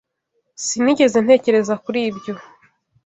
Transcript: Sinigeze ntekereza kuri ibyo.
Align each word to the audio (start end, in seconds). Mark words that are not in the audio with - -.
Sinigeze 0.65 1.17
ntekereza 1.25 1.73
kuri 1.83 1.99
ibyo. 2.09 2.33